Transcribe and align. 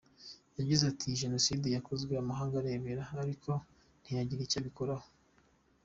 Yagize 0.59 0.83
ati” 0.91 1.03
Iyi 1.07 1.19
Jenoside 1.23 1.67
yakozwe 1.75 2.13
amahanga 2.21 2.55
arebera 2.57 3.03
ariko 3.23 3.51
ntiyagira 4.01 4.41
icyo 4.43 4.57
abikoraho. 4.61 5.07